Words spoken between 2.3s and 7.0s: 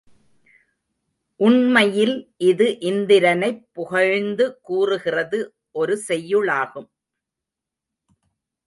இது இந்திரனைப் புகழ்ந்து கூறுகிறது ஒரு செய்யுளாகும்.